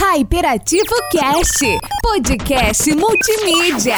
[0.00, 1.58] Hyperativo Cast,
[2.00, 3.96] podcast multimídia.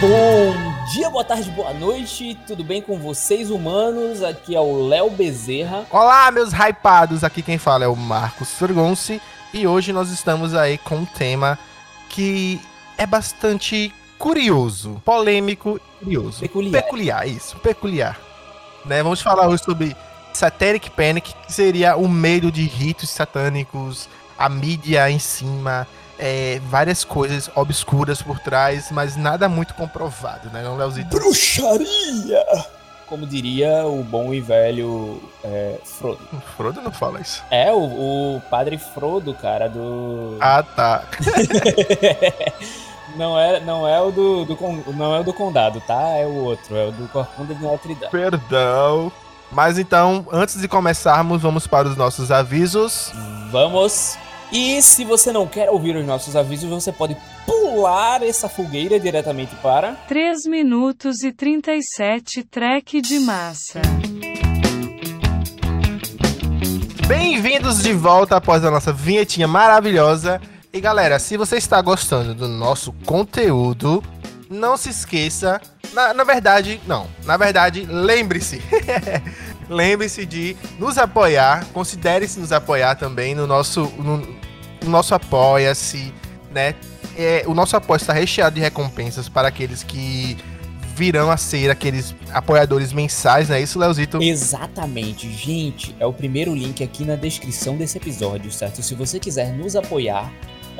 [0.00, 4.20] Bom dia, boa tarde, boa noite, tudo bem com vocês humanos?
[4.24, 5.86] Aqui é o Léo Bezerra.
[5.92, 9.22] Olá, meus hypados, aqui quem fala é o Marcos Fergonci
[9.54, 11.56] e hoje nós estamos aí com um tema
[12.08, 12.60] que
[13.00, 16.40] é bastante curioso, polêmico e curioso.
[16.40, 16.82] Peculiar.
[16.82, 18.20] Peculiar, isso, peculiar.
[18.84, 19.96] Né, vamos falar hoje sobre
[20.34, 24.06] Satanic Panic, que seria o medo de ritos satânicos,
[24.38, 30.62] a mídia em cima, é, várias coisas obscuras por trás, mas nada muito comprovado, né,
[30.62, 31.08] não, Leozito?
[31.08, 32.44] Bruxaria!
[33.06, 36.20] Como diria o bom e velho é, Frodo.
[36.32, 37.42] O Frodo não fala isso.
[37.50, 40.36] É, o, o padre Frodo, cara, do.
[40.38, 41.02] Ah, tá.
[43.16, 44.56] não, é, não, é o do, do
[44.92, 46.16] não é o do condado, tá?
[46.16, 48.10] É o outro, é o do Corcunda de Notre Dame.
[48.10, 49.12] Perdão.
[49.52, 53.12] Mas então, antes de começarmos, vamos para os nossos avisos.
[53.50, 54.16] Vamos!
[54.52, 57.16] E se você não quer ouvir os nossos avisos, você pode
[57.46, 59.92] pular essa fogueira diretamente para.
[60.08, 63.80] 3 minutos e 37 track de massa.
[67.06, 70.40] Bem-vindos de volta após a nossa vinhetinha maravilhosa.
[70.72, 74.04] E galera, se você está gostando do nosso conteúdo,
[74.48, 75.60] não se esqueça.
[75.92, 77.08] Na, na verdade, não.
[77.24, 78.62] Na verdade, lembre-se.
[79.68, 81.66] lembre-se de nos apoiar.
[81.72, 86.14] Considere-se nos apoiar também no nosso, no, no nosso Apoia-se,
[86.52, 86.76] né?
[87.16, 90.38] É, o nosso apoio está recheado de recompensas para aqueles que
[90.94, 94.22] virão a ser aqueles apoiadores mensais, não é isso, Leozito?
[94.22, 95.96] Exatamente, gente.
[95.98, 98.82] É o primeiro link aqui na descrição desse episódio, certo?
[98.82, 100.30] Se você quiser nos apoiar,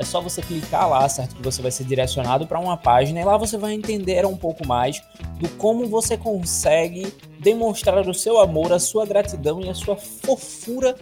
[0.01, 1.37] é só você clicar lá, certo?
[1.37, 4.67] Que você vai ser direcionado para uma página e lá você vai entender um pouco
[4.67, 5.03] mais
[5.39, 10.97] do como você consegue demonstrar o seu amor, a sua gratidão e a sua fofura,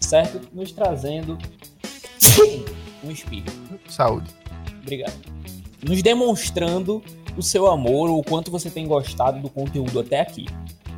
[0.00, 0.40] certo?
[0.54, 1.36] Nos trazendo
[3.04, 3.52] um espírito.
[3.90, 4.30] Saúde.
[4.80, 5.20] Obrigado.
[5.82, 7.02] Nos demonstrando
[7.36, 10.46] o seu amor, o quanto você tem gostado do conteúdo até aqui.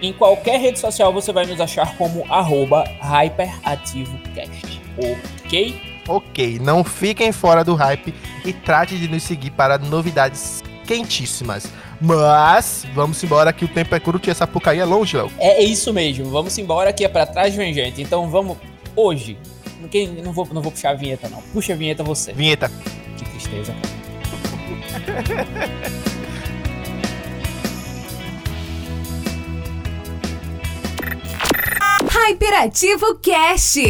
[0.00, 5.94] Em qualquer rede social você vai nos achar como arroba HyperativoCast, ok?
[6.06, 11.66] Ok, não fiquem fora do hype e trate de nos seguir para novidades quentíssimas.
[12.00, 15.30] Mas, vamos embora que o tempo é curto e essa porcaria é longe, Léo.
[15.38, 18.02] É isso mesmo, vamos embora que é pra trás, vem gente.
[18.02, 18.56] Então vamos,
[18.96, 19.38] hoje,
[19.90, 22.32] quem, não, vou, não vou puxar a vinheta não, puxa a vinheta você.
[22.32, 22.70] Vinheta.
[23.16, 23.94] Que tristeza, cara.
[32.26, 33.82] Hyperativo Cast,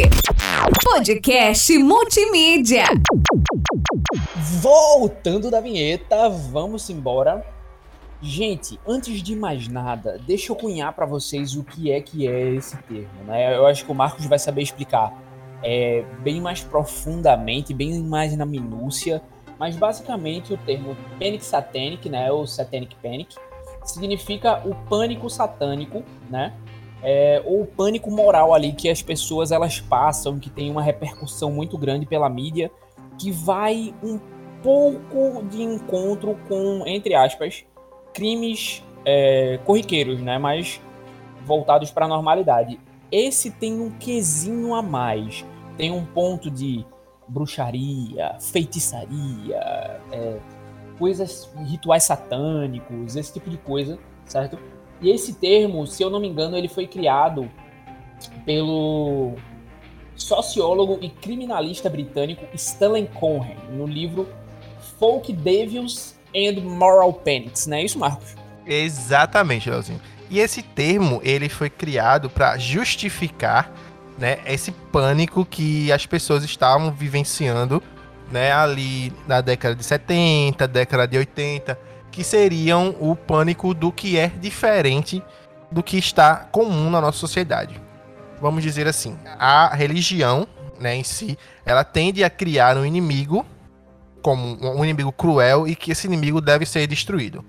[0.83, 2.83] podcast multimídia.
[4.61, 7.54] Voltando da vinheta, vamos embora.
[8.27, 12.55] Gente, antes de mais nada, deixa eu cunhar pra vocês o que é que é
[12.55, 13.55] esse termo, né?
[13.55, 15.15] Eu acho que o Marcos vai saber explicar
[15.61, 19.21] é, bem mais profundamente, bem mais na minúcia,
[19.59, 23.35] mas basicamente o termo Panic Satanic, né, ou Satanic Panic,
[23.83, 26.51] significa o pânico satânico, né?
[27.03, 31.51] É, ou o pânico moral ali que as pessoas elas passam, que tem uma repercussão
[31.51, 32.71] muito grande pela mídia,
[33.19, 34.19] que vai um
[34.63, 37.63] pouco de encontro com, entre aspas,
[38.15, 40.39] crimes é, corriqueiros, né?
[40.39, 40.81] Mas
[41.45, 42.79] voltados para a normalidade.
[43.11, 45.45] Esse tem um quesinho a mais.
[45.77, 46.85] Tem um ponto de
[47.27, 50.37] bruxaria, feitiçaria, é,
[50.97, 54.57] coisas, rituais satânicos, esse tipo de coisa, certo?
[55.01, 57.49] E esse termo, se eu não me engano, ele foi criado
[58.45, 59.33] pelo
[60.15, 64.29] sociólogo e criminalista britânico Stanley Cohen no livro
[64.97, 68.35] Folk Devils and Moral Panics, não é isso, Marcos?
[68.65, 70.01] Exatamente, Leozinho.
[70.29, 73.71] E esse termo, ele foi criado para justificar,
[74.17, 77.81] né, esse pânico que as pessoas estavam vivenciando,
[78.31, 81.79] né, ali na década de 70, década de 80,
[82.11, 85.21] que seriam o pânico do que é diferente
[85.71, 87.79] do que está comum na nossa sociedade.
[88.41, 90.47] Vamos dizer assim, a religião,
[90.79, 93.45] né, em si, ela tende a criar um inimigo
[94.25, 97.45] como um inimigo cruel e que esse inimigo deve ser destruído,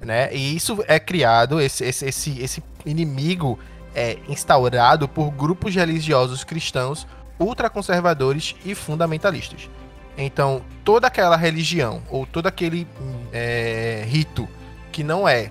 [0.00, 0.34] né?
[0.34, 3.58] E isso é criado esse esse, esse, esse inimigo
[3.94, 7.06] é instaurado por grupos religiosos cristãos
[7.38, 9.68] ultraconservadores e fundamentalistas.
[10.16, 12.88] Então, toda aquela religião ou todo aquele
[13.30, 14.48] é, rito
[14.90, 15.50] que não é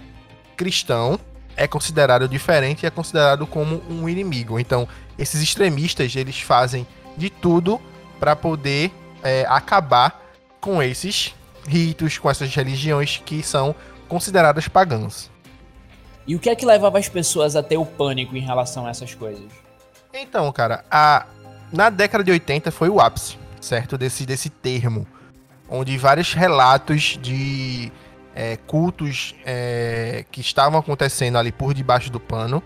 [0.57, 1.19] cristão
[1.55, 4.59] é considerado diferente e é considerado como um inimigo.
[4.59, 4.87] Então,
[5.19, 7.79] esses extremistas eles fazem de tudo
[8.19, 8.91] para poder
[9.21, 10.22] é, acabar
[10.63, 11.35] com esses
[11.67, 13.75] ritos, com essas religiões que são
[14.07, 15.29] consideradas pagãs.
[16.25, 18.89] E o que é que levava as pessoas a ter o pânico em relação a
[18.89, 19.43] essas coisas?
[20.13, 21.25] Então, cara, a,
[21.69, 23.97] na década de 80 foi o ápice, certo?
[23.97, 25.05] Desse, desse termo.
[25.69, 27.91] Onde vários relatos de
[28.33, 32.63] é, cultos é, que estavam acontecendo ali por debaixo do pano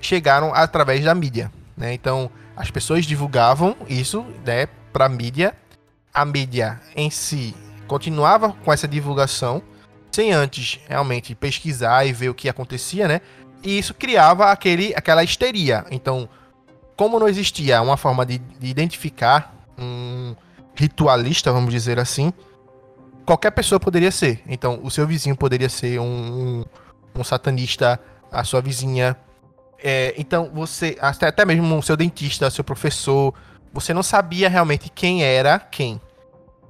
[0.00, 1.52] chegaram através da mídia.
[1.76, 1.92] Né?
[1.92, 5.54] Então, as pessoas divulgavam isso né, para a mídia.
[6.16, 7.54] A mídia em si
[7.86, 9.62] continuava com essa divulgação,
[10.10, 13.20] sem antes realmente pesquisar e ver o que acontecia, né?
[13.62, 15.84] E isso criava aquele, aquela histeria.
[15.90, 16.26] Então,
[16.96, 20.34] como não existia uma forma de, de identificar um
[20.74, 22.32] ritualista, vamos dizer assim,
[23.26, 24.42] qualquer pessoa poderia ser.
[24.48, 26.64] Então, o seu vizinho poderia ser um, um,
[27.14, 28.00] um satanista,
[28.32, 29.14] a sua vizinha.
[29.84, 33.34] É, então, você, até, até mesmo o seu dentista, seu professor,
[33.70, 36.00] você não sabia realmente quem era quem,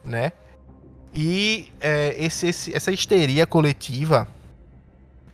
[0.06, 0.32] né?
[1.14, 4.28] E é, esse, esse, essa histeria coletiva,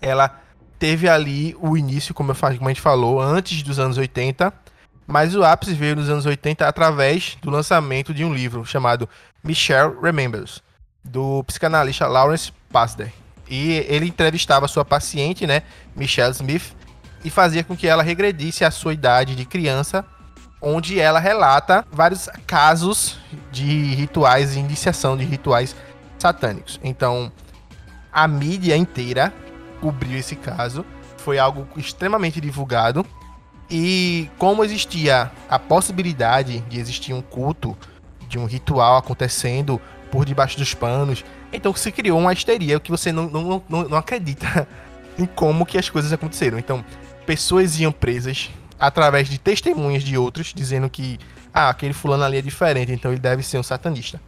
[0.00, 0.40] ela
[0.78, 4.52] teve ali o início, como, eu, como a gente falou, antes dos anos 80,
[5.06, 9.08] mas o ápice veio nos anos 80 através do lançamento de um livro chamado
[9.42, 10.62] Michelle Remembers,
[11.04, 13.12] do psicanalista Lawrence Pasder.
[13.48, 15.62] E ele entrevistava sua paciente, né,
[15.94, 16.74] Michelle Smith,
[17.24, 20.04] e fazia com que ela regredisse à sua idade de criança,
[20.62, 23.18] onde ela relata vários casos
[23.50, 25.74] de rituais, iniciação de rituais
[26.18, 26.78] satânicos.
[26.84, 27.32] Então,
[28.12, 29.34] a mídia inteira
[29.80, 30.86] cobriu esse caso,
[31.16, 33.04] foi algo extremamente divulgado
[33.68, 37.76] e como existia a possibilidade de existir um culto,
[38.28, 39.80] de um ritual acontecendo
[40.10, 43.98] por debaixo dos panos, então se criou uma histeria que você não, não, não, não
[43.98, 44.68] acredita
[45.18, 46.58] em como que as coisas aconteceram.
[46.58, 46.84] Então,
[47.26, 48.50] pessoas iam presas
[48.82, 51.16] através de testemunhas de outros, dizendo que
[51.54, 54.20] ah, aquele fulano ali é diferente, então ele deve ser um satanista.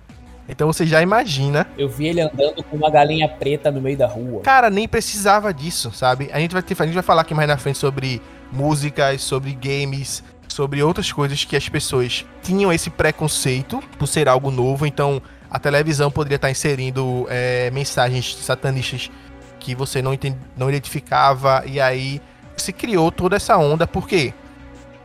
[0.49, 1.67] Então você já imagina.
[1.77, 4.43] Eu vi ele andando com uma galinha preta no meio da rua.
[4.43, 6.31] Cara, nem precisava disso, sabe?
[6.33, 8.23] A gente vai ter, a gente vai falar aqui mais na frente sobre
[8.53, 14.53] músicas, sobre games, sobre outras coisas que as pessoas tinham esse preconceito por ser algo
[14.53, 14.87] novo.
[14.87, 19.11] Então a televisão poderia estar inserindo é, mensagens satanistas
[19.59, 22.21] que você não, entend, não identificava e aí
[22.57, 24.33] se criou toda essa onda porque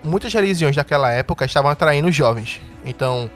[0.03, 2.61] muitas religiões daquela época estavam atraindo jovens.
[2.85, 3.29] Então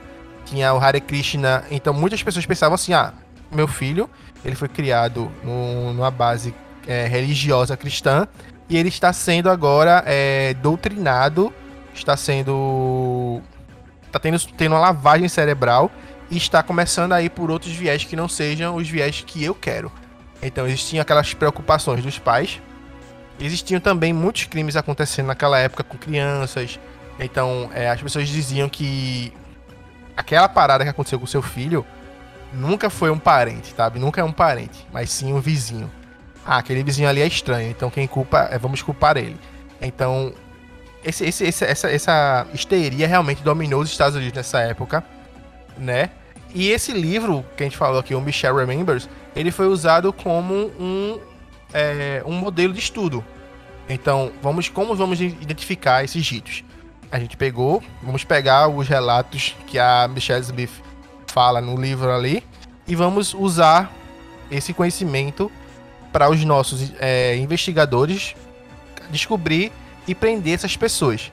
[0.44, 1.64] tinha o Hare Krishna.
[1.70, 3.12] Então muitas pessoas pensavam assim: ah,
[3.50, 4.08] meu filho,
[4.44, 6.54] ele foi criado no, numa base
[6.86, 8.26] é, religiosa cristã
[8.68, 11.52] e ele está sendo agora é, doutrinado,
[11.94, 13.40] está sendo.
[14.06, 15.90] está tendo, tendo uma lavagem cerebral
[16.30, 19.54] e está começando a ir por outros viés que não sejam os viés que eu
[19.54, 19.92] quero.
[20.42, 22.60] Então existiam aquelas preocupações dos pais.
[23.38, 26.78] Existiam também muitos crimes acontecendo naquela época com crianças.
[27.18, 29.32] Então é, as pessoas diziam que
[30.16, 31.84] aquela parada que aconteceu com seu filho
[32.52, 33.98] nunca foi um parente, sabe?
[33.98, 35.90] Nunca é um parente, mas sim um vizinho.
[36.46, 39.38] Ah, aquele vizinho ali é estranho, então quem culpa é vamos culpar ele.
[39.80, 40.32] Então,
[41.02, 45.02] esse, esse, esse, essa, essa histeria realmente dominou os Estados Unidos nessa época,
[45.76, 46.10] né?
[46.54, 50.54] E esse livro que a gente falou aqui, o Michelle Remembers, ele foi usado como
[50.78, 51.18] um,
[51.74, 53.22] é, um modelo de estudo.
[53.88, 56.64] Então, vamos como vamos identificar esses ritos?
[57.14, 60.82] a gente pegou, vamos pegar os relatos que a Michelle Smith
[61.28, 62.42] fala no livro ali
[62.88, 63.92] e vamos usar
[64.50, 65.48] esse conhecimento
[66.12, 68.34] para os nossos é, investigadores
[69.10, 69.70] descobrir
[70.08, 71.30] e prender essas pessoas.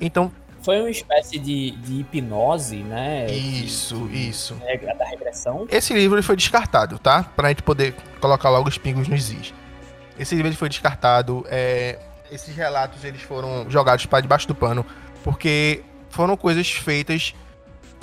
[0.00, 3.30] Então foi uma espécie de, de hipnose, né?
[3.30, 4.54] Isso, de, isso.
[4.98, 5.66] Da regressão.
[5.70, 7.22] Esse livro foi descartado, tá?
[7.22, 9.52] Pra gente poder colocar logo os pingos nos is.
[10.18, 11.44] Esse livro foi descartado.
[11.48, 11.98] É,
[12.30, 14.84] esses relatos eles foram jogados para debaixo do pano
[15.22, 17.34] porque foram coisas feitas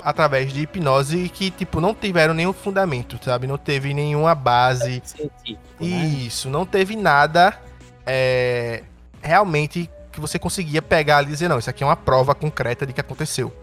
[0.02, 3.46] através de hipnose que, tipo, não tiveram nenhum fundamento, sabe?
[3.46, 5.02] Não teve nenhuma base.
[5.04, 5.86] Científico, né?
[5.86, 7.58] Isso, não teve nada
[8.06, 8.84] é,
[9.20, 12.86] realmente que você conseguia pegar ali e dizer, não, isso aqui é uma prova concreta
[12.86, 13.54] de que aconteceu,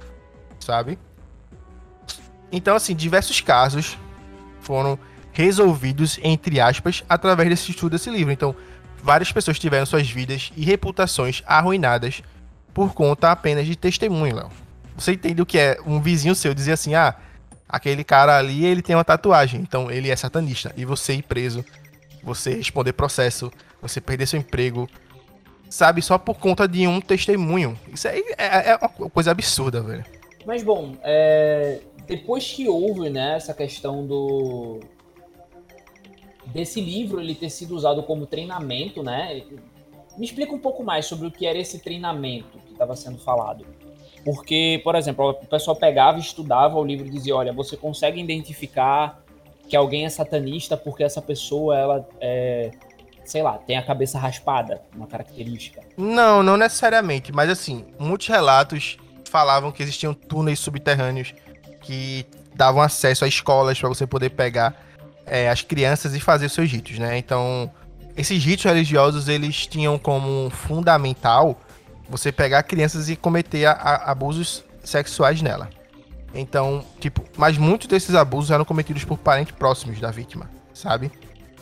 [0.60, 1.00] sabe?
[2.52, 3.98] Então, assim, diversos casos
[4.62, 5.00] foram
[5.34, 8.32] resolvidos, entre aspas, através desse estudo desse livro.
[8.32, 8.56] Então,
[9.02, 12.22] várias pessoas tiveram suas vidas e reputações arruinadas
[12.74, 14.50] por conta apenas de testemunho, Léo.
[14.96, 17.16] Você entende o que é um vizinho seu dizer assim: ah,
[17.68, 20.72] aquele cara ali ele tem uma tatuagem, então ele é satanista.
[20.78, 21.66] E você ir preso,
[22.24, 24.88] você responder processo, você perder seu emprego,
[25.70, 27.78] sabe, só por conta de um testemunho.
[27.92, 30.06] Isso aí é, é uma coisa absurda, velho.
[30.46, 34.80] Mas bom, é, depois que houve né, essa questão do
[36.48, 39.44] desse livro ele ter sido usado como treinamento, né?
[40.18, 43.66] Me explica um pouco mais sobre o que era esse treinamento que estava sendo falado.
[44.24, 49.22] Porque, por exemplo, o pessoal pegava, estudava o livro e dizia: olha, você consegue identificar
[49.68, 52.72] que alguém é satanista porque essa pessoa, ela é,
[53.26, 55.82] sei lá, tem a cabeça raspada, uma característica.
[55.98, 58.98] Não, não necessariamente, mas assim, muitos relatos
[59.30, 61.34] falavam que existiam túneis subterrâneos
[61.82, 64.76] que davam acesso a escolas para você poder pegar
[65.26, 67.18] é, as crianças e fazer seus ritos, né?
[67.18, 67.72] Então,
[68.16, 71.60] esses ritos religiosos eles tinham como fundamental
[72.10, 75.70] você pegar crianças e cometer a, a, abusos sexuais nela.
[76.34, 81.12] Então, tipo, mas muitos desses abusos eram cometidos por parentes próximos da vítima, sabe?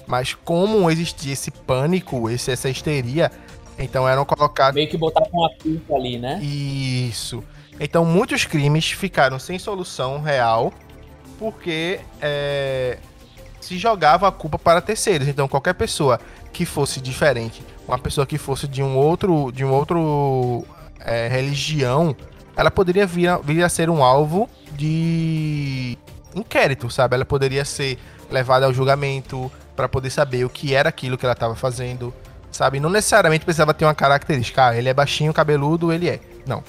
[0.08, 3.32] Mas como existia esse pânico, esse, essa histeria,
[3.78, 4.76] então eram colocados.
[4.76, 6.42] Meio que botavam uma culpa ali, né?
[6.42, 7.44] Isso.
[7.80, 10.74] Então muitos crimes ficaram sem solução real,
[11.38, 12.98] porque é,
[13.62, 15.28] se jogava a culpa para terceiros.
[15.28, 16.20] Então qualquer pessoa
[16.52, 20.66] que fosse diferente, uma pessoa que fosse de um outro, de um outro
[21.00, 22.16] é, religião,
[22.56, 25.98] ela poderia vir a, vir a ser um alvo de
[26.36, 27.16] inquérito, sabe?
[27.16, 27.98] Ela poderia ser
[28.30, 32.14] levada ao julgamento para poder saber o que era aquilo que ela estava fazendo,
[32.52, 32.80] sabe?
[32.80, 34.68] Não necessariamente precisava ter uma característica.
[34.68, 36.20] Ah, ele é baixinho, cabeludo, ele é.
[36.46, 36.64] Não.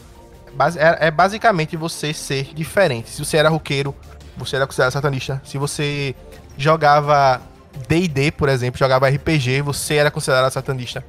[0.76, 3.10] É, é basicamente você ser diferente.
[3.10, 3.94] Se você era roqueiro,
[4.36, 5.40] você era considerado satanista.
[5.44, 6.14] Se você
[6.56, 7.40] jogava
[7.88, 11.04] D&D, por exemplo, jogava RPG, você era considerado satanista.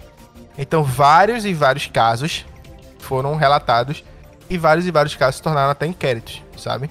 [0.58, 2.46] Então, vários e vários casos
[3.00, 4.04] foram relatados
[4.50, 6.90] e vários e vários casos se tornaram até inquéritos, sabe?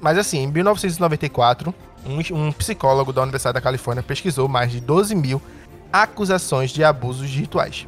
[0.00, 1.74] Mas assim, em 1994,
[2.06, 5.42] um, um psicólogo da Universidade da Califórnia pesquisou mais de 12 mil
[5.92, 7.86] acusações de abusos rituais,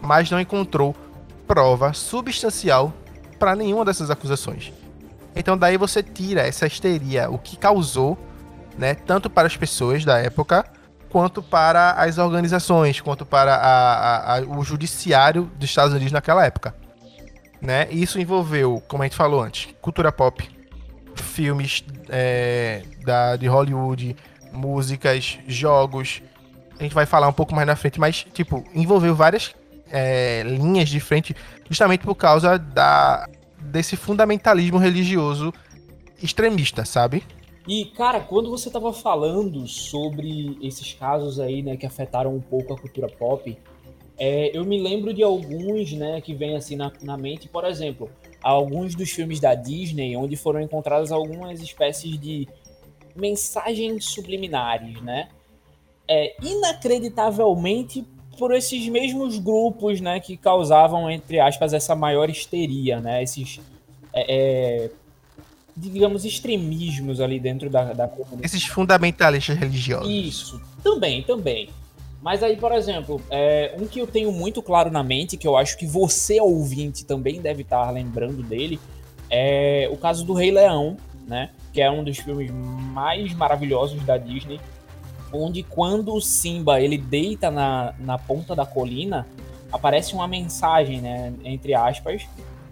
[0.00, 0.94] mas não encontrou
[1.46, 2.92] prova substancial
[3.38, 4.72] para nenhuma dessas acusações.
[5.34, 8.16] Então daí você tira essa histeria, o que causou,
[8.78, 10.64] né, tanto para as pessoas da época,
[11.08, 16.44] quanto para as organizações, quanto para a, a, a, o judiciário dos Estados Unidos naquela
[16.44, 16.74] época.
[17.60, 17.88] Né?
[17.90, 20.48] Isso envolveu, como a gente falou antes, cultura pop,
[21.14, 24.16] filmes é, da, de Hollywood,
[24.52, 26.22] músicas, jogos.
[26.78, 29.54] A gente vai falar um pouco mais na frente, mas, tipo, envolveu várias
[29.90, 31.34] é, linhas de frente
[31.68, 33.28] justamente por causa da,
[33.58, 35.52] desse fundamentalismo religioso
[36.22, 37.22] extremista, sabe?
[37.66, 42.72] E, cara, quando você tava falando sobre esses casos aí, né, que afetaram um pouco
[42.72, 43.58] a cultura pop,
[44.18, 48.08] é, eu me lembro de alguns, né, que vem assim na, na mente, por exemplo,
[48.40, 52.48] alguns dos filmes da Disney, onde foram encontradas algumas espécies de
[53.14, 55.28] mensagens subliminares, né?
[56.08, 58.06] É, inacreditavelmente
[58.38, 63.22] por esses mesmos grupos, né, que causavam, entre aspas, essa maior histeria, né?
[63.22, 63.60] Esses,
[64.12, 64.90] é, é,
[65.76, 68.46] digamos, extremismos ali dentro da, da comunidade.
[68.46, 70.08] Esses fundamentalistas religiosos.
[70.08, 71.68] Isso, também, também.
[72.22, 75.56] Mas aí, por exemplo, é, um que eu tenho muito claro na mente, que eu
[75.56, 78.80] acho que você, ouvinte, também deve estar lembrando dele,
[79.30, 81.50] é o caso do Rei Leão, né?
[81.72, 84.58] Que é um dos filmes mais maravilhosos da Disney,
[85.32, 89.26] onde quando o Simba ele deita na, na ponta da colina,
[89.70, 91.32] aparece uma mensagem, né?
[91.44, 92.26] Entre aspas,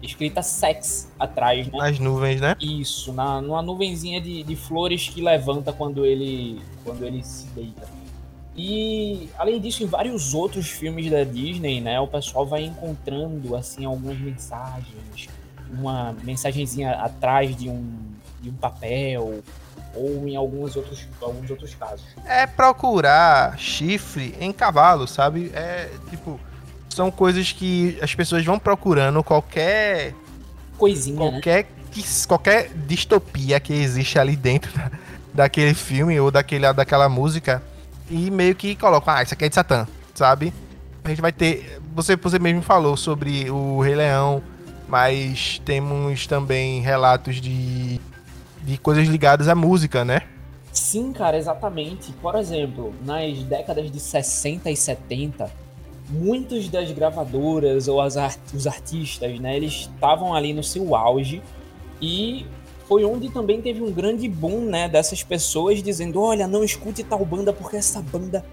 [0.05, 1.77] escrita sex atrás, né?
[1.77, 2.55] Nas nuvens, né?
[2.59, 7.87] Isso, na, numa nuvenzinha de, de flores que levanta quando ele, quando ele se deita.
[8.55, 13.83] E além disso, em vários outros filmes da Disney, né, o pessoal vai encontrando assim
[13.83, 15.27] algumas mensagens,
[15.69, 17.97] uma mensagenzinha atrás de um,
[18.39, 19.43] de um papel
[19.93, 22.05] ou em alguns outros, alguns outros casos.
[22.25, 25.51] É procurar chifre em cavalo, sabe?
[25.53, 26.39] É tipo
[26.95, 30.13] são coisas que as pessoas vão procurando qualquer
[30.77, 31.31] coisinha, né?
[31.31, 32.03] qualquer né?
[32.27, 34.91] qualquer distopia que existe ali dentro da,
[35.33, 37.61] daquele filme ou daquele daquela música
[38.09, 40.53] e meio que colocam, ah, isso aqui é de Satã, sabe?
[41.03, 41.81] A gente vai ter.
[41.93, 44.41] Você, você mesmo falou sobre o Rei Leão,
[44.87, 47.99] mas temos também relatos de,
[48.63, 50.21] de coisas ligadas à música, né?
[50.71, 52.11] Sim, cara, exatamente.
[52.13, 55.49] Por exemplo, nas décadas de 60 e 70,
[56.09, 61.41] muitos das gravadoras ou as art os artistas, né, eles estavam ali no seu auge
[62.01, 62.45] e
[62.87, 67.25] foi onde também teve um grande boom, né, dessas pessoas dizendo, olha, não escute tal
[67.25, 68.45] banda porque essa banda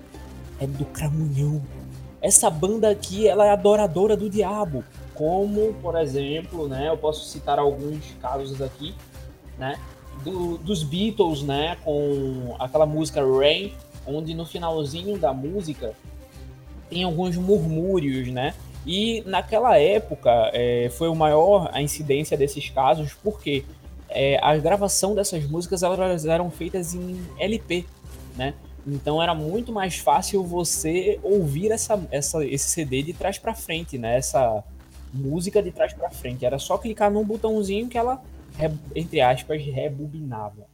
[0.58, 1.60] é do Cramunhão.
[2.20, 4.84] essa banda aqui ela é adoradora do diabo.
[5.14, 8.94] Como, por exemplo, né, eu posso citar alguns casos aqui,
[9.58, 9.78] né,
[10.24, 13.74] do, dos Beatles, né, com aquela música Rain,
[14.06, 15.94] onde no finalzinho da música
[16.92, 18.54] tem alguns murmúrios, né?
[18.86, 23.64] E naquela época é, foi o maior a incidência desses casos, porque
[24.10, 27.86] é, a gravação dessas músicas elas eram feitas em LP,
[28.36, 28.54] né?
[28.86, 33.96] Então era muito mais fácil você ouvir essa, essa, esse CD de trás para frente,
[33.96, 34.18] né?
[34.18, 34.62] Essa
[35.14, 36.44] música de trás para frente.
[36.44, 38.20] Era só clicar num botãozinho que ela,
[38.94, 40.66] entre aspas, rebobinava.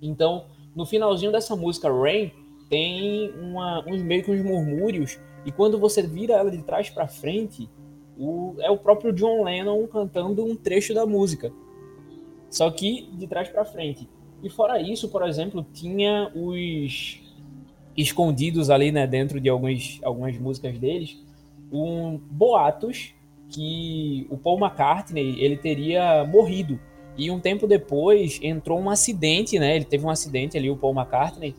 [0.00, 2.30] Então, no finalzinho dessa música Rain,
[2.70, 7.06] tem uma, uns meio que uns murmúrios e quando você vira ela de trás para
[7.06, 7.68] frente,
[8.18, 11.52] o, é o próprio John Lennon cantando um trecho da música.
[12.50, 14.08] Só que de trás para frente.
[14.42, 17.20] E fora isso, por exemplo, tinha os
[17.96, 21.18] escondidos ali, né, dentro de algumas, algumas músicas deles,
[21.72, 23.14] um boatos
[23.48, 26.78] que o Paul McCartney ele teria morrido.
[27.16, 29.76] E um tempo depois entrou um acidente, né?
[29.76, 31.54] Ele teve um acidente ali, o Paul McCartney,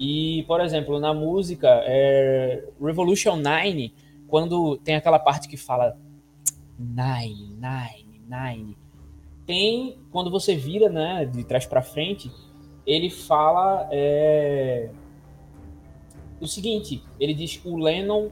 [0.00, 3.92] e, por exemplo, na música é, Revolution 9,
[4.26, 5.94] quando tem aquela parte que fala
[6.78, 8.78] nine, nine, nine,
[9.46, 12.32] tem, quando você vira, né, de trás para frente,
[12.86, 14.88] ele fala é,
[16.40, 18.30] o seguinte, ele diz o Lennon,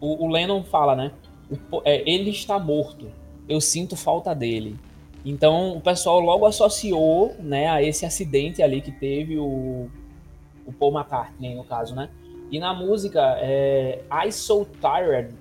[0.00, 1.12] o, o Lennon fala, né,
[1.70, 3.12] o, é, ele está morto,
[3.46, 4.74] eu sinto falta dele.
[5.22, 9.90] Então o pessoal logo associou, né, a esse acidente ali que teve o
[10.66, 12.10] o Paul McCartney, no caso, né?
[12.50, 15.34] E na música é, I So Tired,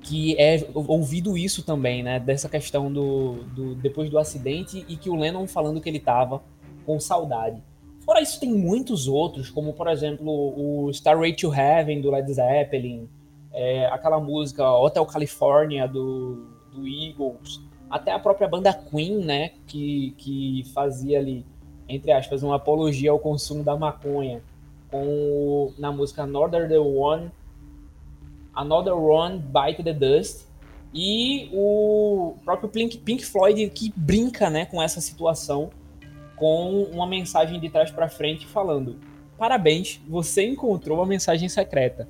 [0.00, 2.20] que é ouvido isso também, né?
[2.20, 6.42] Dessa questão do, do depois do acidente e que o Lennon falando que ele tava
[6.86, 7.62] com saudade.
[8.04, 13.08] Fora isso, tem muitos outros, como por exemplo o Starway to Heaven do Led Zeppelin,
[13.52, 17.60] é, aquela música Hotel California do, do Eagles,
[17.90, 19.50] até a própria banda Queen, né?
[19.66, 21.44] Que, que fazia ali
[21.88, 24.42] entre aspas, uma apologia ao consumo da maconha,
[24.90, 27.30] com na música Another the One,
[28.54, 30.46] Another One Bite the Dust,
[30.92, 35.70] e o próprio Pink, Pink Floyd que brinca, né, com essa situação,
[36.36, 38.96] com uma mensagem de trás para frente falando:
[39.36, 42.08] "Parabéns, você encontrou uma mensagem secreta".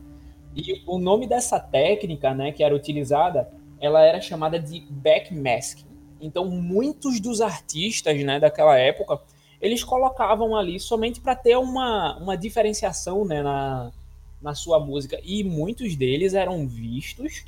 [0.55, 3.49] E o nome dessa técnica, né, que era utilizada,
[3.81, 5.87] ela era chamada de backmasking.
[6.21, 9.21] Então, muitos dos artistas, né, daquela época
[9.61, 13.93] eles colocavam ali somente para ter uma, uma diferenciação né, na,
[14.41, 15.21] na sua música.
[15.25, 17.45] E muitos deles eram vistos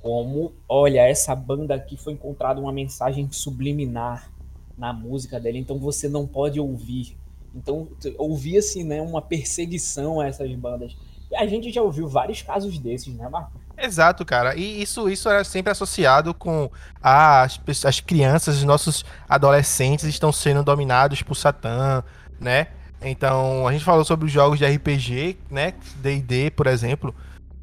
[0.00, 4.30] como: olha, essa banda aqui foi encontrada uma mensagem subliminar
[4.76, 7.16] na música dela, então você não pode ouvir.
[7.54, 10.96] Então ouvia-se né, uma perseguição a essas bandas.
[11.30, 13.59] E a gente já ouviu vários casos desses, né, Marcos?
[13.80, 14.54] Exato, cara.
[14.54, 16.70] E isso, isso era sempre associado com
[17.02, 22.04] ah, as, as crianças, os nossos adolescentes estão sendo dominados por Satã,
[22.38, 22.68] né?
[23.02, 25.72] Então, a gente falou sobre os jogos de RPG, né?
[25.96, 27.14] D&D, por exemplo,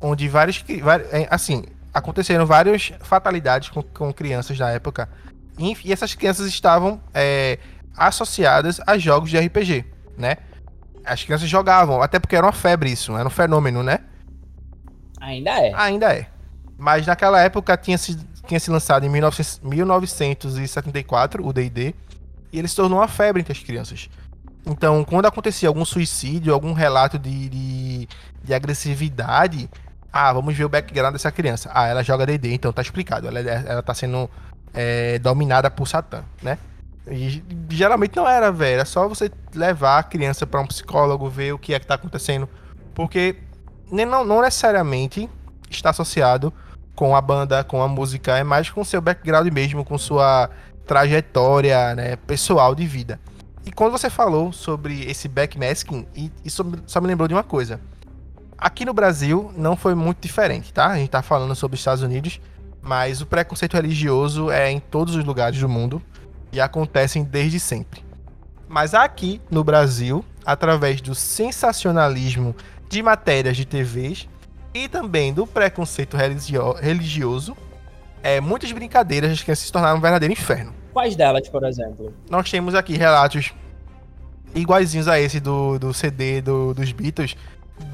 [0.02, 0.66] onde vários,
[1.12, 5.08] é, assim, aconteceram várias fatalidades com, com crianças na época.
[5.60, 7.60] E, e essas crianças estavam é,
[7.96, 9.86] associadas a jogos de RPG,
[10.18, 10.38] né?
[11.06, 14.00] As crianças jogavam, até porque era uma febre isso, era um fenômeno, né?
[15.28, 15.74] Ainda é.
[15.76, 16.28] Ainda é.
[16.78, 21.94] Mas naquela época tinha se, tinha se lançado em 1900, 1974 o D&D
[22.52, 24.10] e ele se tornou uma febre entre as crianças.
[24.66, 28.08] Então, quando acontecia algum suicídio, algum relato de, de,
[28.42, 29.70] de agressividade,
[30.12, 31.70] ah, vamos ver o background dessa criança.
[31.74, 33.28] Ah, ela joga D&D, então tá explicado.
[33.28, 34.30] Ela, ela tá sendo
[34.74, 36.58] é, dominada por Satã, né?
[37.10, 38.76] E geralmente não era, velho.
[38.76, 41.96] Era só você levar a criança para um psicólogo, ver o que é que tá
[41.96, 42.48] acontecendo.
[42.94, 43.36] Porque
[43.92, 45.30] não, não necessariamente
[45.70, 46.54] está associado
[46.96, 50.50] com a banda, com a música, é mais com seu background mesmo, com sua
[50.86, 53.20] trajetória né, pessoal de vida.
[53.66, 56.08] E quando você falou sobre esse backmasking,
[56.44, 57.80] isso só me lembrou de uma coisa.
[58.58, 60.88] Aqui no Brasil não foi muito diferente, tá?
[60.88, 62.42] A gente tá falando sobre os Estados Unidos,
[62.82, 66.02] mas o preconceito religioso é em todos os lugares do mundo
[66.52, 68.04] e acontecem desde sempre.
[68.68, 72.56] Mas aqui no Brasil, através do sensacionalismo
[72.90, 74.28] de matérias de TVs
[74.74, 77.56] e também do preconceito religio religioso,
[78.24, 80.74] é, muitas brincadeiras das crianças se tornaram um verdadeiro inferno.
[80.94, 82.14] Quais delas, por exemplo?
[82.30, 83.54] Nós temos aqui relatos
[84.56, 87.36] iguaizinhos a esse do, do CD do, dos Beatles,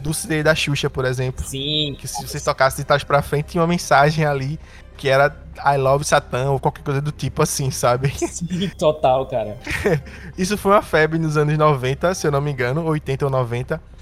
[0.02, 1.46] do CD da Xuxa, por exemplo.
[1.46, 1.96] Sim.
[2.00, 4.60] Que se você tocasse de trás pra frente, tinha uma mensagem ali
[4.98, 8.10] que era I love Satan ou qualquer coisa do tipo assim, sabe?
[8.10, 9.58] Sim, total, cara.
[10.38, 13.93] Isso foi uma febre nos anos 90, se eu não me engano, 80 ou 90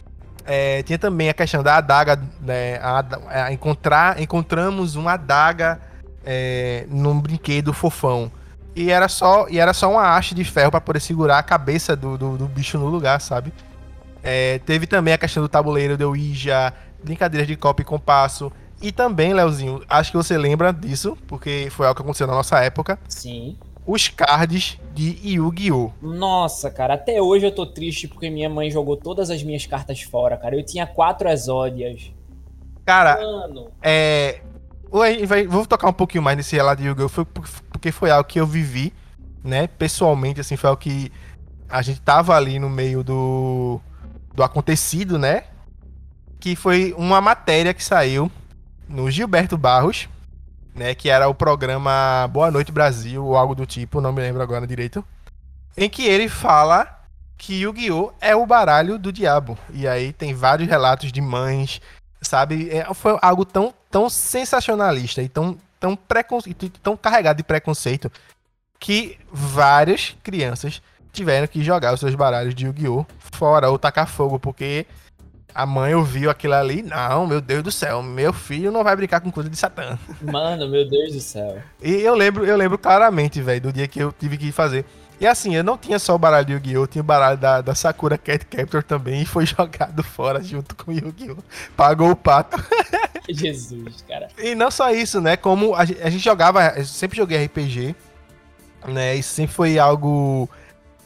[0.53, 5.79] É, tinha também a questão da adaga, né, a, a encontrar, encontramos uma adaga
[6.25, 8.29] é, num brinquedo fofão.
[8.75, 11.95] E era só, e era só uma haste de ferro para poder segurar a cabeça
[11.95, 13.53] do, do, do bicho no lugar, sabe?
[14.21, 18.51] É, teve também a questão do tabuleiro de Ouija, brincadeiras de copo e compasso.
[18.81, 22.59] E também, Leozinho, acho que você lembra disso, porque foi algo que aconteceu na nossa
[22.59, 22.99] época.
[23.07, 23.55] Sim.
[23.87, 25.91] Os cards de Yu-Gi-Oh!
[26.01, 30.01] Nossa, cara, até hoje eu tô triste porque minha mãe jogou todas as minhas cartas
[30.01, 30.55] fora, cara.
[30.55, 32.11] Eu tinha quatro exódias.
[32.85, 34.41] Cara, Mano, é.
[35.25, 37.25] Vai- Vou tocar um pouquinho mais nesse relato de Yu-Gi-Oh!
[37.71, 38.93] Porque foi algo que eu vivi,
[39.43, 39.67] né?
[39.67, 41.11] Pessoalmente, assim, foi algo que
[41.69, 43.79] a gente tava ali no meio do,
[44.35, 45.45] do acontecido, né?
[46.39, 48.29] Que foi uma matéria que saiu
[48.89, 50.09] no Gilberto Barros,
[50.75, 50.95] né?
[50.95, 54.67] Que era o programa Boa Noite Brasil, ou algo do tipo, não me lembro agora
[54.67, 55.03] direito.
[55.75, 56.99] Em que ele fala
[57.37, 58.13] que Yu-Gi-Oh!
[58.21, 59.57] é o baralho do diabo.
[59.73, 61.81] E aí tem vários relatos de mães,
[62.21, 62.69] sabe?
[62.69, 65.97] É, foi algo tão, tão sensacionalista e tão, tão,
[66.83, 68.11] tão carregado de preconceito
[68.79, 70.81] que várias crianças
[71.11, 73.05] tiveram que jogar os seus baralhos de Yu-Gi-Oh!
[73.19, 74.85] fora ou tacar fogo, porque
[75.53, 76.81] a mãe ouviu aquilo ali.
[76.81, 79.97] Não, meu Deus do céu, meu filho não vai brincar com coisa de Satã.
[80.21, 81.61] mano, meu Deus do céu.
[81.81, 84.85] E eu lembro, eu lembro claramente, velho, do dia que eu tive que fazer.
[85.19, 86.81] E assim, eu não tinha só o baralho de Yu-Gi-Oh!
[86.83, 90.75] Eu tinha o baralho da, da Sakura Cat Captor também e foi jogado fora junto
[90.75, 91.37] com o Yu-Gi-Oh!
[91.77, 92.57] Pagou o pato.
[93.29, 94.29] Jesus, cara.
[94.37, 95.37] E não só isso, né?
[95.37, 97.95] Como a, gen- a gente jogava, eu sempre joguei RPG,
[98.87, 99.15] né?
[99.15, 100.49] Isso sempre foi algo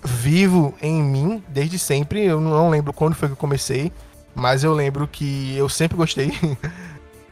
[0.01, 2.23] vivo em mim desde sempre.
[2.23, 3.91] Eu não lembro quando foi que eu comecei,
[4.35, 6.31] mas eu lembro que eu sempre gostei.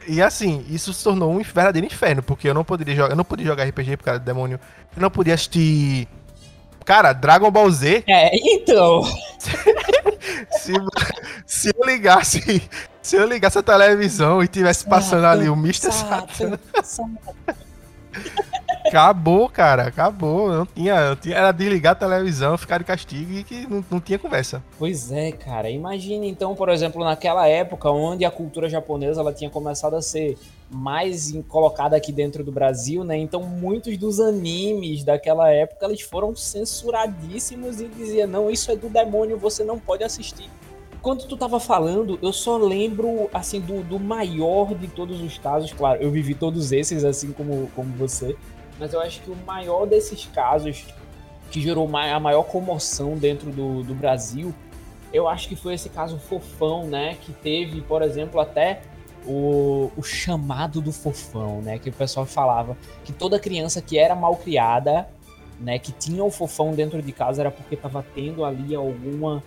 [0.06, 3.24] E assim, isso se tornou um verdadeiro inferno, porque eu não poderia jogar, eu não
[3.24, 4.60] podia jogar RPG por causa do demônio.
[4.94, 6.06] Eu não podia assistir
[6.84, 9.02] Cara, Dragon Ball Z, É, então.
[10.58, 10.72] se,
[11.46, 12.62] se eu ligasse,
[13.00, 15.90] se eu ligasse a televisão e tivesse passando ali o Mr.
[15.90, 16.58] Satan,
[18.94, 20.48] acabou, cara, acabou.
[20.50, 24.00] Não tinha, não tinha era desligar a televisão, ficar de castigo e que não, não
[24.00, 24.62] tinha conversa.
[24.78, 25.68] Pois é, cara.
[25.68, 30.38] Imagine então, por exemplo, naquela época onde a cultura japonesa ela tinha começado a ser
[30.70, 33.16] mais colocada aqui dentro do Brasil, né?
[33.16, 38.88] Então muitos dos animes daquela época eles foram censuradíssimos e dizia não, isso é do
[38.88, 40.48] demônio, você não pode assistir.
[41.02, 45.70] Quando tu tava falando, eu só lembro assim do, do maior de todos os casos,
[45.70, 48.34] claro, eu vivi todos esses assim como, como você,
[48.78, 50.86] mas eu acho que o maior desses casos
[51.50, 54.54] que gerou a maior comoção dentro do, do Brasil,
[55.12, 57.16] eu acho que foi esse caso fofão, né?
[57.22, 58.82] Que teve, por exemplo, até
[59.24, 61.78] o, o chamado do fofão, né?
[61.78, 65.08] Que o pessoal falava que toda criança que era mal criada,
[65.60, 65.78] né?
[65.78, 69.42] Que tinha o fofão dentro de casa era porque tava tendo ali alguma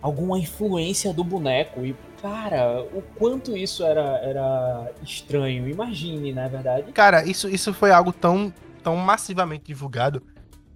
[0.00, 1.84] alguma influência do boneco.
[1.84, 5.68] E, cara, o quanto isso era, era estranho.
[5.68, 6.92] Imagine, não é verdade?
[6.92, 10.22] Cara, isso, isso foi algo tão, tão massivamente divulgado,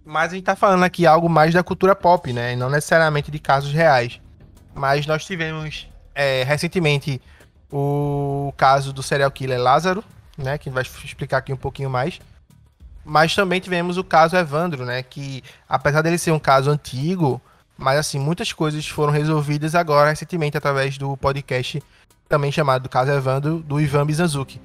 [0.04, 2.52] mas a gente tá falando aqui algo mais da cultura pop, né?
[2.52, 4.20] E Não necessariamente de casos reais.
[4.74, 7.20] Mas nós tivemos é, recentemente
[7.70, 10.02] o caso do serial killer Lázaro,
[10.36, 10.58] né?
[10.58, 12.20] Que vai explicar aqui um pouquinho mais.
[13.04, 15.02] Mas também tivemos o caso Evandro, né?
[15.02, 17.40] Que apesar dele ser um caso antigo,
[17.76, 21.82] mas assim, muitas coisas foram resolvidas agora recentemente através do podcast
[22.28, 24.60] também chamado do caso Evandro, do Ivan Mizanzuki,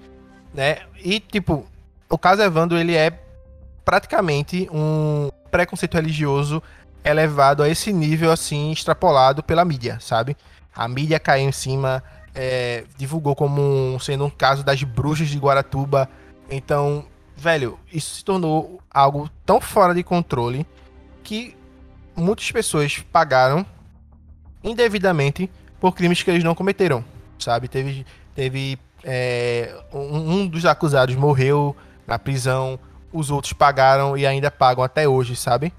[0.53, 0.79] né?
[1.03, 1.65] E tipo,
[2.09, 3.11] o caso Evandro, ele é
[3.83, 6.61] praticamente um preconceito religioso
[7.03, 10.35] elevado a esse nível, assim, extrapolado pela mídia, sabe?
[10.75, 12.03] A mídia caiu em cima,
[12.35, 16.09] é, divulgou como um- sendo um caso das bruxas de Guaratuba.
[16.49, 20.65] Então, velho, isso se tornou algo tão fora de controle
[21.23, 21.55] que
[22.17, 23.65] muitas pessoas pagaram
[24.63, 25.49] indevidamente
[25.79, 27.05] por crimes que eles não cometeram,
[27.37, 27.67] sabe?
[27.67, 31.75] Teve, teve é, um, um dos acusados morreu
[32.05, 32.79] na prisão,
[33.13, 35.71] os outros pagaram e ainda pagam até hoje, sabe?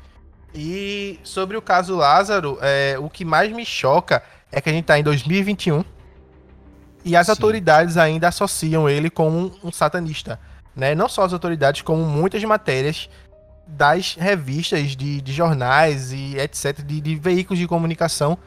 [0.54, 4.84] E sobre o caso Lázaro, é, o que mais me choca é que a gente
[4.84, 5.84] tá em 2021
[7.04, 7.32] e as Sim.
[7.32, 10.40] autoridades ainda associam ele como um, um satanista,
[10.74, 10.94] né?
[10.94, 13.08] Não só as autoridades, como muitas matérias
[13.68, 18.38] das revistas, de, de jornais e etc, de, de veículos de comunicação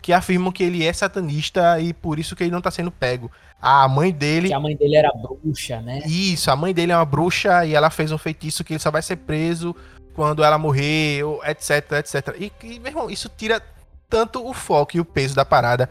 [0.00, 3.30] que afirmam que ele é satanista e por isso que ele não tá sendo pego.
[3.60, 6.00] A mãe dele Que a mãe dele era bruxa, né?
[6.06, 8.90] isso, a mãe dele é uma bruxa e ela fez um feitiço que ele só
[8.90, 9.74] vai ser preso
[10.14, 12.36] quando ela morrer, ou etc, etc.
[12.38, 13.62] E, e, meu irmão, isso tira
[14.08, 15.88] tanto o foco e o peso da parada.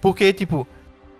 [0.00, 0.66] Porque, tipo,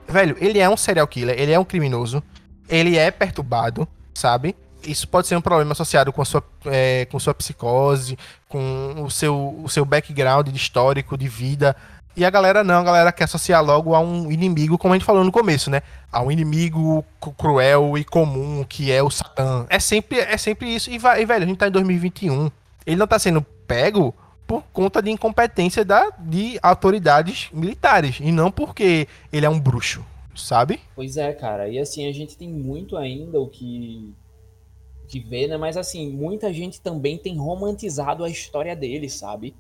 [0.09, 2.23] velho, ele é um serial killer, ele é um criminoso,
[2.69, 4.57] ele é perturbado, sabe?
[4.85, 9.11] Isso pode ser um problema associado com a sua, é, com sua psicose, com o
[9.11, 11.77] seu, o seu background de histórico de vida.
[12.17, 15.07] E a galera não, a galera quer associar logo a um inimigo, como a gente
[15.07, 15.83] falou no começo, né?
[16.11, 17.05] A um inimigo
[17.37, 19.67] cruel e comum, que é o Satã.
[19.71, 20.91] É sempre, é sempre isso.
[20.91, 22.51] E, e, velho, a gente tá em 2021.
[22.85, 24.13] Ele não tá sendo pego
[24.49, 28.19] por conta de incompetência da, de autoridades militares.
[28.19, 30.81] E não porque ele é um bruxo, sabe?
[30.97, 31.69] Pois é, cara.
[31.69, 34.13] E assim, a gente tem muito ainda o que,
[35.09, 35.57] que ver, né?
[35.57, 39.55] Mas assim, muita gente também tem romantizado a história dele, sabe?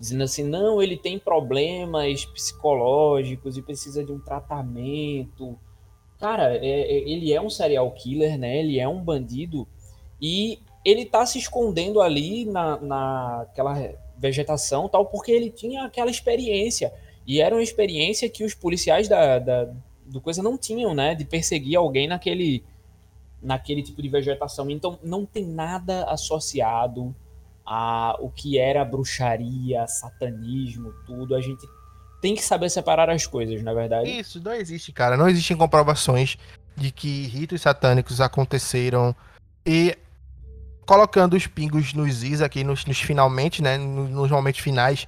[0.00, 5.58] dizendo assim, não, ele tem problemas psicológicos e precisa de um tratamento.
[6.18, 8.60] Cara, é, é, ele é um serial killer, né?
[8.60, 9.68] Ele é um bandido
[10.20, 16.92] e ele tá se escondendo ali na, naquela vegetação tal, porque ele tinha aquela experiência.
[17.26, 19.68] E era uma experiência que os policiais da, da
[20.06, 21.14] do coisa não tinham, né?
[21.14, 22.64] De perseguir alguém naquele,
[23.42, 24.70] naquele tipo de vegetação.
[24.70, 27.14] Então não tem nada associado
[27.64, 31.34] a o que era bruxaria, satanismo, tudo.
[31.34, 31.66] A gente
[32.20, 34.10] tem que saber separar as coisas, na é verdade.
[34.10, 35.16] Isso, não existe, cara.
[35.16, 36.36] Não existem comprovações
[36.76, 39.14] de que ritos satânicos aconteceram
[39.64, 39.96] e
[40.86, 45.06] colocando os pingos nos is aqui nos, nos finalmente, né, nos, momentos finais,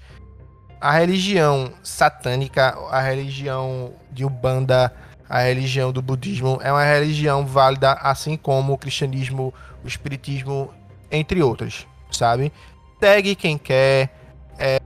[0.80, 4.94] a religião satânica, a religião de Ubanda,
[5.32, 9.52] a religião do budismo é uma religião válida assim como o cristianismo,
[9.84, 10.70] o espiritismo,
[11.10, 12.52] entre outras sabe?
[13.00, 14.10] Segue quem quer.
[14.58, 14.80] É,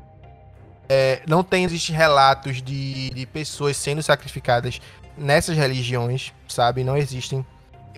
[0.89, 4.81] é, não tem existe relatos de, de pessoas sendo sacrificadas
[5.19, 6.85] nessas religiões, sabe?
[6.85, 7.45] Não existem.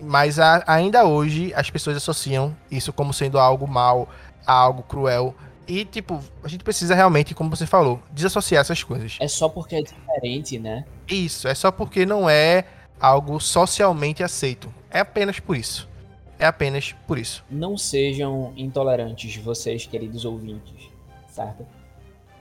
[0.01, 4.09] Mas a, ainda hoje as pessoas associam isso como sendo algo mal,
[4.45, 5.35] algo cruel.
[5.69, 9.17] E, tipo, a gente precisa realmente, como você falou, desassociar essas coisas.
[9.19, 10.83] É só porque é diferente, né?
[11.07, 12.65] Isso, é só porque não é
[12.99, 14.73] algo socialmente aceito.
[14.89, 15.87] É apenas por isso.
[16.39, 17.45] É apenas por isso.
[17.51, 20.89] Não sejam intolerantes, vocês, queridos ouvintes,
[21.27, 21.63] certo?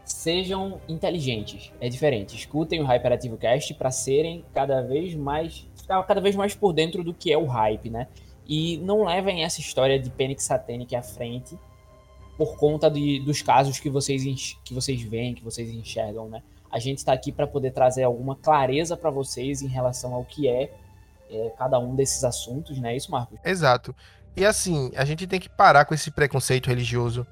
[0.07, 2.35] Sejam inteligentes, é diferente.
[2.35, 7.12] Escutem o Hyperativo Cast para serem cada vez mais cada vez mais por dentro do
[7.12, 8.09] que é o hype, né?
[8.47, 11.59] E não levem essa história de Panic Satanic à frente
[12.38, 16.40] por conta de, dos casos que vocês, que vocês veem, que vocês enxergam, né?
[16.70, 20.48] A gente está aqui para poder trazer alguma clareza para vocês em relação ao que
[20.48, 20.70] é
[21.31, 22.96] é, cada um desses assuntos, né?
[22.96, 23.38] Isso, Marcos?
[23.44, 23.94] Exato.
[24.37, 27.27] E assim, a gente tem que parar com esse preconceito religioso,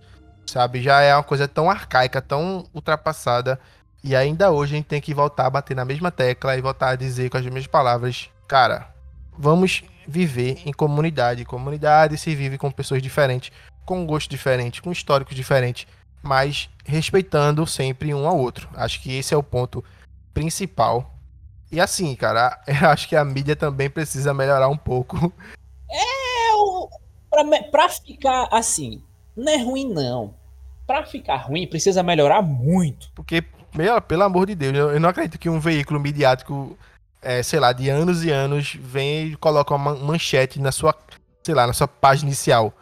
[0.45, 0.83] sabe?
[0.83, 3.61] Já é uma coisa tão arcaica, tão ultrapassada.
[4.03, 6.91] E ainda hoje a gente tem que voltar a bater na mesma tecla e voltar
[6.91, 8.93] a dizer com as mesmas palavras: cara,
[9.39, 11.45] vamos viver em comunidade.
[11.45, 13.53] Comunidade se vive com pessoas diferentes,
[13.87, 15.87] com gosto diferente, com históricos diferentes,
[16.23, 18.69] mas respeitando sempre um ao outro.
[18.75, 19.83] Acho que esse é o ponto
[20.35, 21.17] principal
[21.71, 25.33] e assim, cara, eu acho que a mídia também precisa melhorar um pouco.
[25.91, 29.03] É, pra, pra ficar assim,
[29.37, 30.35] não é ruim não.
[30.87, 33.11] Pra ficar ruim, precisa melhorar muito.
[33.15, 33.43] Porque,
[33.75, 36.79] meu, pelo amor de Deus, eu não acredito que um veículo midiático,
[37.21, 40.95] é, sei lá, de anos e anos, vem e coloca uma manchete na sua,
[41.43, 42.73] sei lá, na sua página inicial.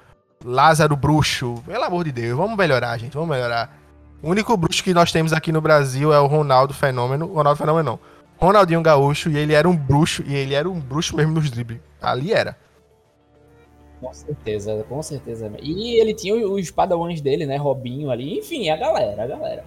[0.44, 1.62] Lázaro Bruxo.
[1.66, 3.76] Pelo amor de Deus, vamos melhorar, gente, vamos melhorar.
[4.22, 7.32] O único bruxo que nós temos aqui no Brasil é o Ronaldo Fenômeno.
[7.32, 7.98] Ronaldo Fenômeno não.
[8.36, 11.80] Ronaldinho Gaúcho e ele era um bruxo, e ele era um bruxo mesmo nos dribles.
[12.00, 12.56] Ali era.
[14.00, 15.50] Com certeza, com certeza.
[15.62, 17.56] E ele tinha os padawans dele, né?
[17.56, 19.64] Robinho ali, enfim, a galera, a galera.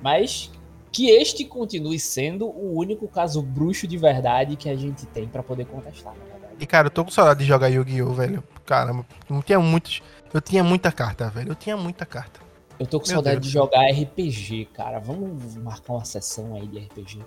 [0.00, 0.50] Mas
[0.92, 5.42] que este continue sendo o único caso bruxo de verdade que a gente tem para
[5.42, 6.54] poder contestar, na verdade.
[6.60, 8.44] E cara, eu tô com saudade de jogar Yu-Gi-Oh, velho.
[8.66, 10.02] Caramba, não tinha muitos.
[10.32, 11.50] Eu tinha muita carta, velho.
[11.50, 12.40] Eu tinha muita carta.
[12.78, 14.98] Eu tô com Meu saudade Deus de jogar RPG, cara.
[14.98, 17.20] Vamos marcar uma sessão aí de RPG.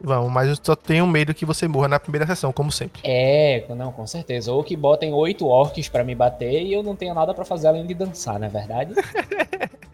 [0.00, 3.00] Vamos, mas eu só tenho medo que você morra na primeira sessão, como sempre.
[3.04, 4.52] É, não, com certeza.
[4.52, 7.68] Ou que botem oito orcs para me bater e eu não tenho nada para fazer
[7.68, 8.94] além de dançar, não é verdade?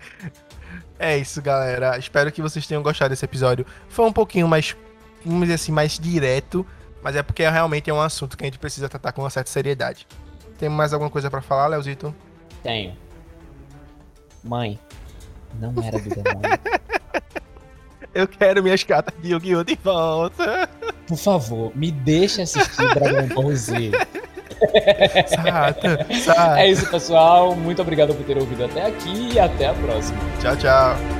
[0.98, 1.96] é isso, galera.
[1.98, 3.64] Espero que vocês tenham gostado desse episódio.
[3.88, 4.76] Foi um pouquinho mais,
[5.24, 6.66] vamos dizer assim, mais direto,
[7.02, 9.50] mas é porque realmente é um assunto que a gente precisa tratar com uma certa
[9.50, 10.06] seriedade.
[10.58, 12.14] Tem mais alguma coisa para falar, Leozito?
[12.62, 12.96] Tenho.
[14.42, 14.78] Mãe,
[15.58, 16.40] não era do demônio.
[18.12, 19.62] Eu quero minhas cartas de Yu-Gi-Oh!
[19.62, 20.68] de volta.
[21.06, 23.92] Por favor, me deixe assistir Dragon Ball Z.
[25.26, 26.58] Sato, sato.
[26.58, 27.56] É isso, pessoal.
[27.56, 30.18] Muito obrigado por ter ouvido até aqui e até a próxima.
[30.38, 31.19] Tchau, tchau.